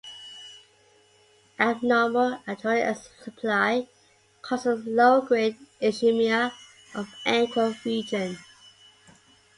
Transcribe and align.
Abnormal 1.59 2.41
arterial 2.47 2.95
supply 2.95 3.87
causes 4.41 4.83
low-grade 4.87 5.57
ischemia 5.79 6.53
of 6.95 7.13
ankle 7.27 7.75
region. 7.85 8.35